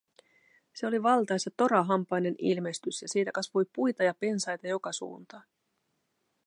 [0.73, 5.43] Se oli valtaisa torahampainen ilmestys ja siitä kasvoi puita ja pensaita joka suuntaan.